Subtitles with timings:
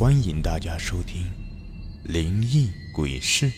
[0.00, 1.26] 欢迎大家收听
[2.10, 3.50] 《灵异鬼事》，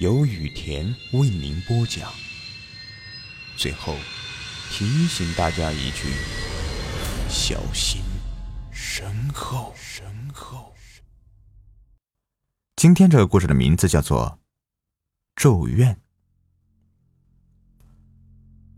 [0.00, 2.12] 由雨田为您播讲。
[3.56, 3.94] 最后
[4.72, 6.08] 提醒大家一句：
[7.28, 8.02] 小心
[8.72, 9.72] 身后。
[9.76, 10.74] 身后。
[12.74, 14.40] 今天这个故事的名字叫做
[15.40, 15.94] 《咒怨》。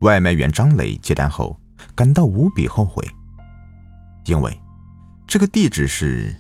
[0.01, 1.59] 外卖员张磊接单后
[1.95, 3.03] 感到无比后悔，
[4.27, 4.66] 因为。
[5.27, 6.37] 这个地址是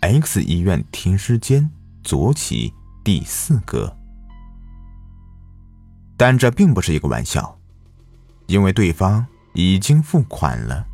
[0.00, 1.70] X 医院停尸间
[2.04, 3.96] 左起第四格，
[6.14, 7.58] 但这并不是一个玩笑，
[8.46, 10.86] 因为对方已经付款了。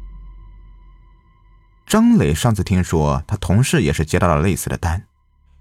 [1.86, 5.04] 张磊上次听说他同事也是接到了类似的单，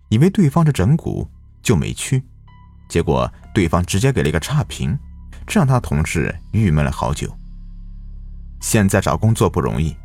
[0.09, 1.27] 以为对方是整蛊，
[1.63, 2.21] 就没去，
[2.87, 4.97] 结果对方直接给了一个差评，
[5.47, 7.35] 这让他同事郁闷了好久。
[8.61, 9.95] 现在找工作不容易。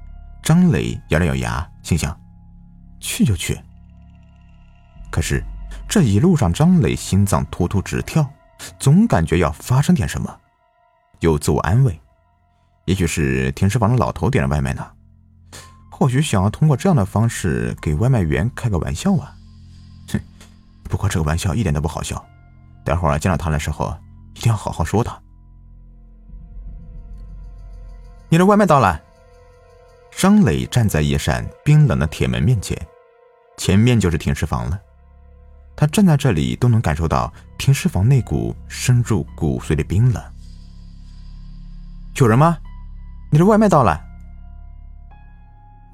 [0.49, 2.19] 张磊咬了咬牙，心想
[3.01, 3.61] ：“去就去。”
[5.13, 5.45] 可是
[5.87, 8.27] 这一路上，张磊心脏突突直跳，
[8.79, 10.35] 总感觉要发生点什么，
[11.21, 12.01] 又自我安慰
[12.89, 14.91] ：“也许是停尸房的老头点了外卖呢，
[15.91, 19.37] 或许想要通过这样的方式给外卖员开个玩笑啊。”
[20.09, 20.19] 哼，
[20.85, 22.25] 不过这个玩笑一点都不好笑，
[22.87, 23.95] 待会儿见到他的时候，
[24.33, 25.21] 一定要好好说他。
[28.31, 29.03] 你的外卖到了。
[30.19, 32.77] 张磊站在一扇冰冷的铁门面前，
[33.57, 34.77] 前面就是停尸房了。
[35.77, 40.21] 他站在这里都能感受到停尸房那股深入骨髓的冰冷。
[42.17, 42.59] 有人吗？
[43.31, 44.05] 你的外卖到了。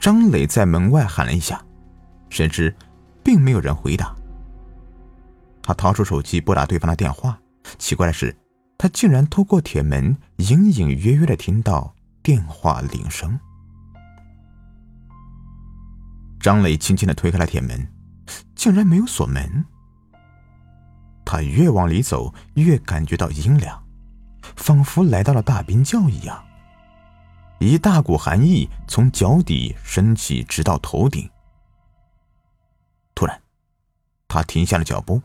[0.01, 1.63] 张磊在门外喊了一下，
[2.31, 2.75] 谁知
[3.23, 4.17] 并没有人回答。
[5.63, 7.39] 他掏出手机拨打对方的电话，
[7.79, 8.35] 奇怪的是，
[8.79, 13.39] 他竟然透过铁门隐隐约约的听到电话铃声。
[16.45, 17.89] 张磊轻轻的推开了铁门，
[18.55, 19.65] 竟然没有锁门。
[21.25, 23.83] 他越往里走，越感觉到阴凉，
[24.55, 26.45] 仿佛来到了大冰窖一样。
[27.61, 31.31] 一大股寒意从脚底升起，直到头顶。
[33.15, 33.41] 突然，
[34.29, 35.23] 他停下了脚步，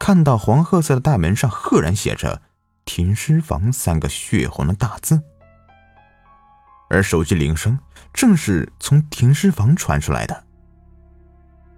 [0.00, 2.42] 看到黄褐色的大门上赫然写着
[2.84, 5.22] “停尸房”三个血红的大字。
[6.88, 7.78] 而手机铃声
[8.12, 10.44] 正是从停尸房传出来的。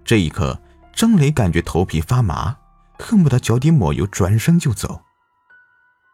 [0.03, 0.61] 这一刻，
[0.93, 2.57] 张磊感觉头皮发麻，
[2.97, 5.03] 恨不得脚底抹油，转身就走。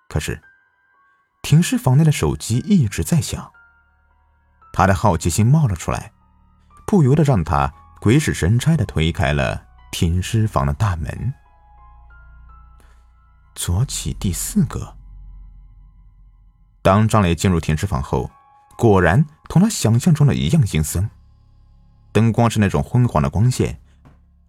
[0.09, 0.41] 可是，
[1.41, 3.51] 停尸房内的手机一直在响。
[4.73, 6.11] 他的好奇心冒了出来，
[6.85, 11.33] 不由得让他鬼使神差的推开了停尸房的大门。
[13.55, 14.95] 左起第四个。
[16.81, 18.29] 当张磊进入停尸房后。
[18.77, 21.09] 果然同他想象中的一样阴森，
[22.11, 23.79] 灯光是那种昏黄的光线，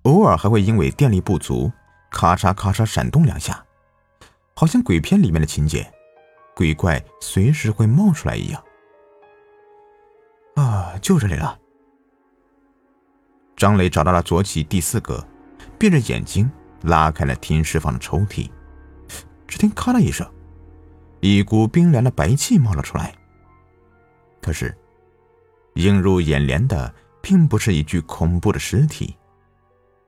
[0.02, 1.72] 偶尔还会因为电力不足，
[2.10, 3.64] 咔嚓咔嚓闪动两下，
[4.54, 5.90] 好像鬼片里面的情节，
[6.54, 8.62] 鬼怪随时会冒出来一样。
[10.56, 11.58] 啊，就这里了。
[13.56, 15.26] 张磊找到了左起第四格，
[15.78, 16.50] 闭着眼睛
[16.82, 18.50] 拉开了停尸房的抽屉，
[19.46, 20.30] 只听咔啦一声，
[21.20, 23.14] 一股冰凉的白气冒了出来。
[24.48, 24.74] 可是，
[25.74, 29.14] 映入眼帘的并不是一具恐怖的尸体，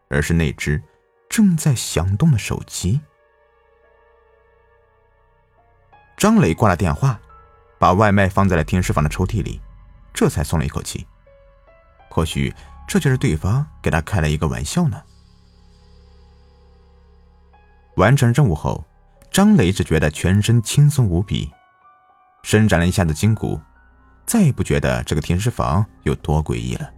[0.08, 0.82] 而是那只
[1.28, 2.98] 正在响动的手机。
[6.16, 7.20] 张磊挂了电话，
[7.78, 9.60] 把外卖放在了停尸房的抽屉里，
[10.14, 11.06] 这才松了一口气。
[12.08, 12.50] 或许
[12.88, 15.02] 这就是对方给他开了一个玩笑呢。
[17.96, 18.82] 完成任务后，
[19.30, 21.52] 张磊只觉得全身轻松无比，
[22.42, 23.60] 伸展了一下子筋骨。
[24.26, 26.92] 再也不觉得这个停尸房有多诡异了。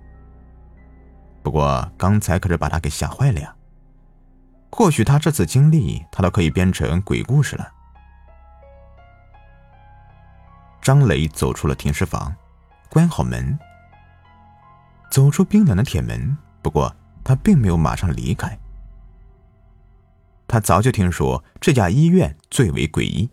[1.43, 3.55] 不过刚才可是把他给吓坏了呀。
[4.71, 7.73] 或许他这次经历，他都可以编成鬼故事了。
[10.81, 12.35] 张磊走出了停尸房，
[12.89, 13.59] 关好门，
[15.11, 16.37] 走出冰冷的铁门。
[16.63, 18.59] 不过他并没有马上离开。
[20.49, 23.31] 他早就听说这家医院最为诡异，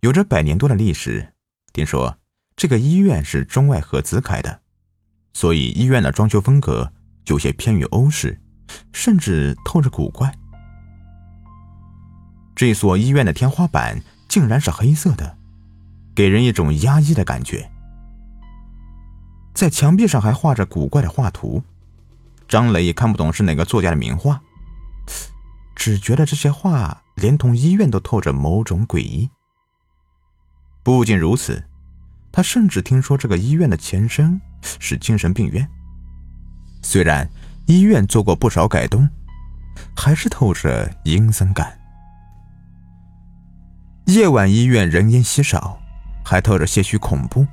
[0.00, 1.32] 有着百年多的历史。
[1.72, 2.19] 听说。
[2.60, 4.60] 这个医院是中外合资开的，
[5.32, 6.92] 所以医院的装修风格
[7.24, 8.38] 有些偏于欧式，
[8.92, 10.30] 甚至透着古怪。
[12.54, 13.98] 这所医院的天花板
[14.28, 15.38] 竟然是黑色的，
[16.14, 17.70] 给人一种压抑的感觉。
[19.54, 21.62] 在墙壁上还画着古怪的画图，
[22.46, 24.38] 张磊也看不懂是哪个作家的名画，
[25.74, 29.30] 只觉得这些画连同医院都透着某种诡异。
[30.82, 31.64] 不仅如此。
[32.32, 34.40] 他甚至听说这个医院的前身
[34.78, 35.68] 是精神病院，
[36.82, 37.28] 虽然
[37.66, 39.08] 医院做过不少改动，
[39.96, 41.78] 还是透着阴森感。
[44.06, 45.80] 夜晚医院人烟稀少，
[46.24, 47.46] 还透着些许恐怖。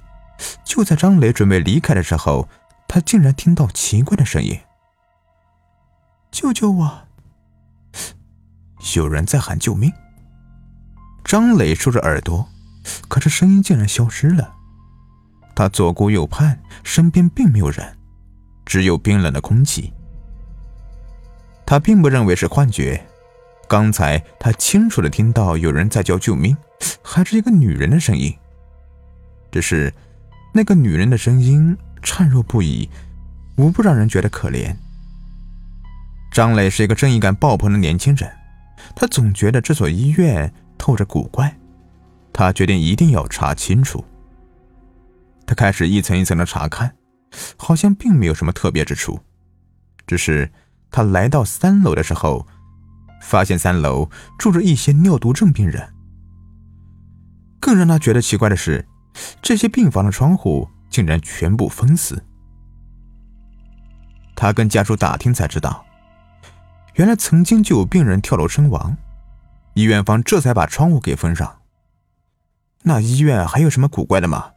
[0.64, 2.48] 就在张磊准备离开的时候，
[2.88, 4.60] 他竟然听到奇怪的声音
[6.32, 7.08] ：“救救我！”
[8.96, 9.92] 有人在喊救命。
[11.24, 12.48] 张磊竖着耳朵，
[13.08, 14.57] 可这声音竟然消失了。
[15.58, 17.98] 他左顾右盼，身边并没有人，
[18.64, 19.92] 只有冰冷的空气。
[21.66, 23.04] 他并不认为是幻觉，
[23.68, 26.56] 刚才他清楚的听到有人在叫救命，
[27.02, 28.32] 还是一个女人的声音。
[29.52, 29.92] 只是，
[30.54, 32.88] 那个女人的声音颤弱不已，
[33.56, 34.76] 无不让人觉得可怜。
[36.32, 38.32] 张磊是一个正义感爆棚的年轻人，
[38.96, 41.58] 他总觉得这所医院透着古怪，
[42.32, 44.06] 他决定一定要查清楚。
[45.48, 46.96] 他开始一层一层的查看，
[47.58, 49.20] 好像并没有什么特别之处，
[50.06, 50.52] 只是。
[50.90, 52.48] 他来到三楼的时候，
[53.22, 54.10] 发现三楼
[54.40, 55.94] 住着一些尿毒症病人。
[57.60, 58.88] 更让他觉得奇怪的是，
[59.42, 62.24] 这些病房的窗户竟然全部封死。
[64.34, 65.86] 他跟家属打听才知道，
[66.96, 68.96] 原来曾经就有病人跳楼身亡，
[69.74, 71.60] 医院方这才把窗户给封上。
[72.84, 74.52] 那医院还有什么古怪的吗？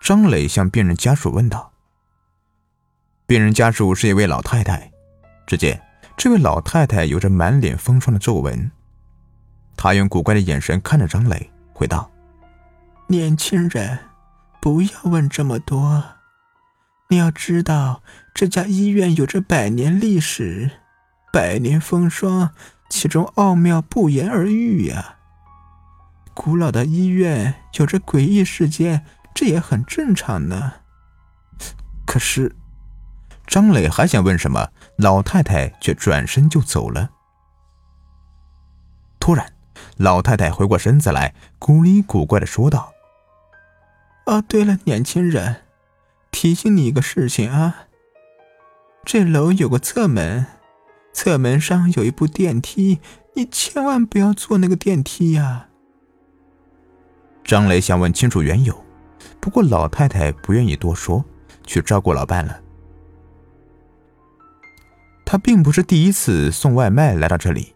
[0.00, 1.72] 张磊向病人家属问道。
[3.26, 4.90] 病人家属是一位老太太。
[5.46, 5.80] 只见
[6.16, 8.70] 这位老太太有着满脸风霜的皱纹，
[9.76, 12.10] 她用古怪的眼神看着张磊，回道
[13.08, 13.98] ：“年轻人，
[14.60, 16.04] 不要问这么多。
[17.08, 20.70] 你要知道，这家医院有着百年历史，
[21.32, 22.50] 百年风霜，
[22.88, 25.16] 其中奥妙不言而喻呀。
[26.32, 29.04] 古老的医院有着诡异事件，
[29.34, 30.72] 这也很正常呢。
[32.06, 32.56] 可是……”
[33.46, 37.10] 张磊还想问什么，老太太却转身就走了。
[39.18, 39.52] 突然，
[39.96, 42.92] 老太太回过身子来，古里古怪的说道
[44.26, 45.62] ：“哦，对了，年轻人，
[46.30, 47.86] 提醒你一个事情啊。
[49.04, 50.46] 这楼有个侧门，
[51.12, 53.00] 侧门上有一部电梯，
[53.34, 55.70] 你千万不要坐那个电梯呀。”
[57.42, 58.84] 张磊想问清楚缘由，
[59.40, 61.24] 不过老太太不愿意多说，
[61.66, 62.60] 去照顾老伴了。
[65.24, 67.74] 他并不是第一次送外卖来到这里，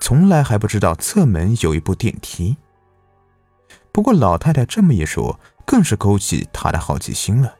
[0.00, 2.56] 从来还不知道侧门有一部电梯。
[3.92, 7.54] 不过老太太这么一说，更是勾起他的好奇心了。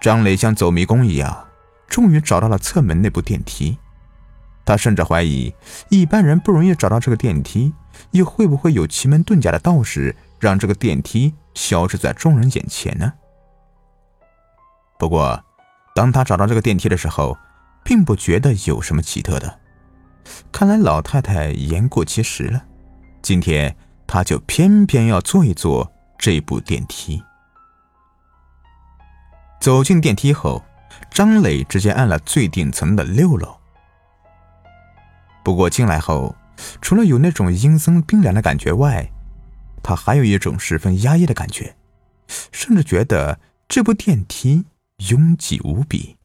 [0.00, 1.48] 张磊像走迷宫一样，
[1.88, 3.78] 终于找到了侧门那部电梯。
[4.64, 5.54] 他甚至怀疑，
[5.88, 7.72] 一般人不容易找到这个电梯，
[8.10, 13.12] 又会不会有奇门遁甲的道士让这个电梯消失在众人眼前呢？
[14.98, 15.42] 不过。
[15.94, 17.34] 当他找到这个电梯的时候，
[17.82, 19.60] 并不觉得有什么奇特的。
[20.52, 22.62] 看来老太太言过其实了，
[23.22, 23.74] 今天
[24.06, 27.22] 他就偏偏要坐一坐这部电梯。
[29.58, 30.62] 走进电梯后，
[31.10, 33.56] 张磊直接按了最顶层的六楼。
[35.42, 36.36] 不过进来后，
[36.82, 39.10] 除了有那种阴森冰凉的感觉外，
[39.86, 41.76] 他还有一种十分压抑的感觉，
[42.50, 43.38] 甚至觉得
[43.68, 44.64] 这部电梯。
[45.10, 46.16] 拥挤无比，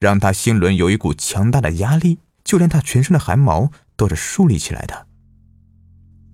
[0.00, 5.06] 让他心轮有一股强大的压力，就连他全身的汗毛都是竖立起来的。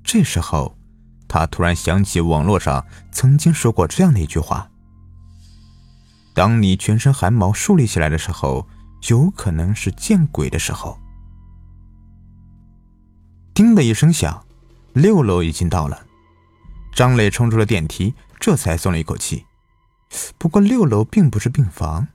[0.04, 0.78] 这时候，
[1.26, 4.70] 他突然想起网络上曾经说过这样的一句话
[6.32, 8.68] ：“当你全身汗毛竖立起来的时候，
[9.08, 10.96] 有可能是见鬼的时候。”
[13.52, 14.46] 叮的一声响，
[14.92, 16.06] 六楼已经到了。
[16.98, 19.46] 张磊冲出了电梯，这才松了一口气。
[20.36, 22.08] 不过六楼并不是病房，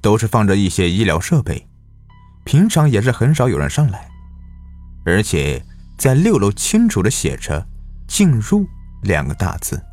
[0.00, 1.68] 都是放着一些医疗设备，
[2.46, 4.08] 平常也是很少有人上来，
[5.04, 5.62] 而且
[5.98, 7.66] 在六楼清楚的写着
[8.08, 8.66] “进入”
[9.04, 9.84] 两个大字。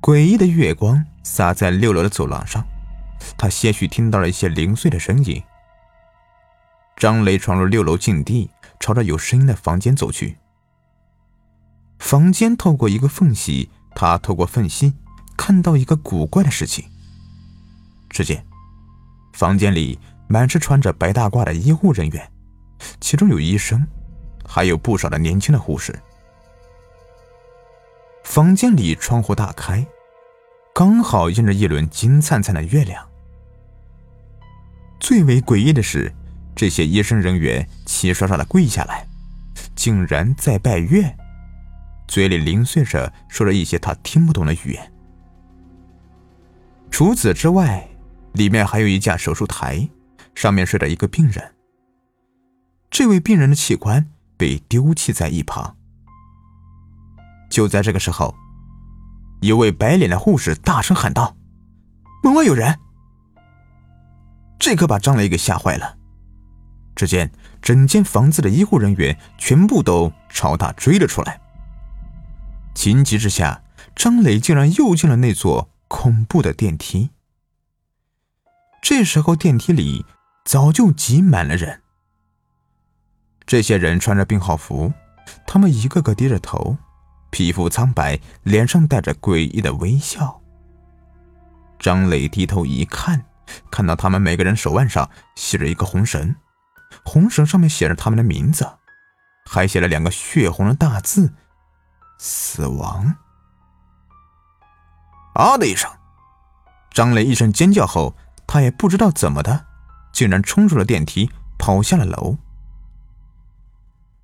[0.00, 2.66] 诡异的月光洒在六楼的走廊上，
[3.38, 5.40] 他些许听到了一些零碎的声音。
[6.96, 8.50] 张雷闯入六楼禁地，
[8.80, 10.38] 朝着有声音的房间走去。
[11.98, 13.70] 房间透过一个缝隙。
[13.98, 14.92] 他透过缝隙
[15.38, 16.84] 看到一个古怪的事情。
[18.10, 18.44] 只见
[19.32, 19.98] 房间里
[20.28, 22.30] 满是穿着白大褂的医护人员，
[23.00, 23.86] 其中有医生，
[24.46, 25.98] 还有不少的年轻的护士。
[28.22, 29.86] 房间里窗户大开，
[30.74, 33.02] 刚好映着一轮金灿灿的月亮。
[35.00, 36.14] 最为诡异的是，
[36.54, 39.08] 这些医生人员齐刷刷的跪下来，
[39.74, 41.16] 竟然在拜月。
[42.06, 44.92] 嘴里零碎着说着一些他听不懂的语言。
[46.90, 47.88] 除此之外，
[48.32, 49.88] 里面还有一架手术台，
[50.34, 51.54] 上面睡着一个病人。
[52.90, 55.76] 这位病人的器官被丢弃在一旁。
[57.50, 58.34] 就在这个时候，
[59.40, 61.36] 一位白脸的护士大声喊道
[62.24, 62.78] ：“门外有人！”
[64.58, 65.98] 这可把张雷给吓坏了。
[66.94, 71.38] 只见整间房子的医护人员全部都朝他追了出来。
[72.76, 73.62] 情急之下，
[73.96, 77.08] 张磊竟然又进了那座恐怖的电梯。
[78.82, 80.04] 这时候，电梯里
[80.44, 81.80] 早就挤满了人。
[83.46, 84.92] 这些人穿着病号服，
[85.46, 86.76] 他们一个个低着头，
[87.30, 90.42] 皮肤苍白，脸上带着诡异的微笑。
[91.78, 93.24] 张磊低头一看，
[93.70, 96.36] 看到他们每个人手腕上系着一个红绳，
[97.02, 98.68] 红绳上面写着他们的名字，
[99.46, 101.32] 还写了两个血红的大字
[102.18, 103.16] ：“死亡。”
[105.34, 105.90] 啊的一声，
[106.90, 109.66] 张磊一声尖叫后，他也不知道怎么的，
[110.12, 112.38] 竟然冲出了电梯，跑下了楼。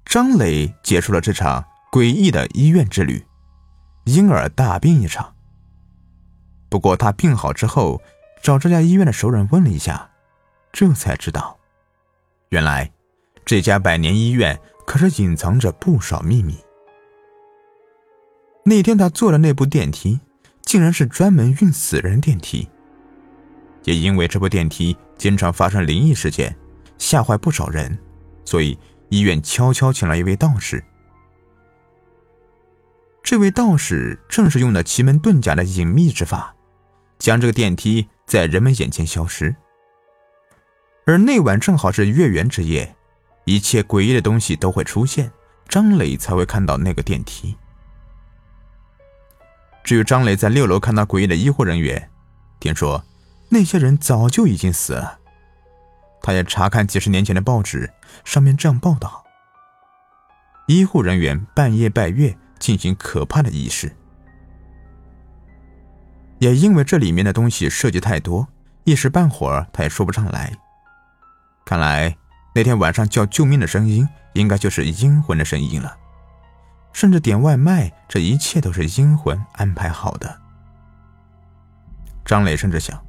[0.04, 3.26] 张磊结束了这场诡异的医院之旅，
[4.04, 5.34] 因而大病一场。
[6.70, 8.00] 不过他病好之后，
[8.42, 10.10] 找这家医院的熟人问了一下，
[10.72, 11.58] 这才知道，
[12.48, 12.90] 原来
[13.44, 16.58] 这家百年医院可是隐藏着不少秘密。
[18.64, 20.20] 那天他坐的那部电梯，
[20.62, 22.68] 竟然是专门运死人电梯。
[23.84, 26.56] 也因为这部电梯经常发生灵异事件，
[26.98, 27.98] 吓坏不少人，
[28.44, 28.78] 所以。
[29.08, 30.82] 医院悄悄请来一位道士，
[33.22, 36.54] 这位道士正是用了奇门遁甲的隐秘之法，
[37.18, 39.54] 将这个电梯在人们眼前消失。
[41.04, 42.96] 而那晚正好是月圆之夜，
[43.44, 45.30] 一切诡异的东西都会出现，
[45.68, 47.54] 张磊才会看到那个电梯。
[49.84, 52.10] 至于张磊在六楼看到诡异的医护人员，
[52.60, 53.04] 听说
[53.48, 55.18] 那些人早就已经死了。
[56.22, 57.92] 他也查看几十年前的报纸，
[58.24, 59.24] 上面这样报道：
[60.68, 63.94] 医护人员半夜拜月进行可怕的仪式。
[66.38, 68.46] 也因为这里面的东西涉及太多，
[68.84, 70.52] 一时半会儿他也说不上来。
[71.64, 72.16] 看来
[72.54, 75.96] 那天晚上叫救命的声音，应该就是阴魂的声音了。
[76.92, 80.40] 甚至点外卖，这一切都是阴魂安排好的。
[82.24, 83.04] 张磊甚至想，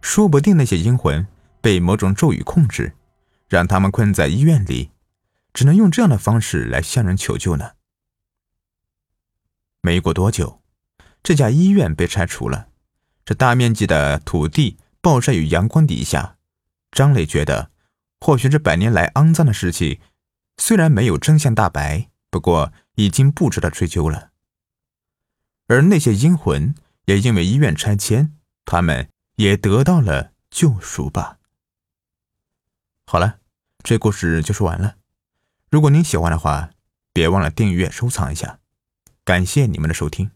[0.00, 1.26] 说不定那些阴魂。
[1.60, 2.92] 被某种咒语控制，
[3.48, 4.90] 让他们困在医院里，
[5.54, 7.70] 只能用这样的方式来向人求救呢。
[9.80, 10.60] 没过多久，
[11.22, 12.68] 这家医院被拆除了，
[13.24, 16.36] 这大面积的土地暴晒于阳光底下。
[16.92, 17.70] 张磊觉得，
[18.20, 19.98] 或许这百年来肮脏的事情，
[20.58, 24.32] 虽然没有真相大白，不过已经不值得追究了。
[25.68, 26.74] 而那些阴魂
[27.04, 31.38] 也因为医院拆迁，他们也得到了救赎吧。
[33.06, 33.38] 好了，
[33.84, 34.96] 这故事就说完了。
[35.70, 36.70] 如果您喜欢的话，
[37.12, 38.58] 别忘了订阅、收藏一下。
[39.22, 40.32] 感谢你们的收听。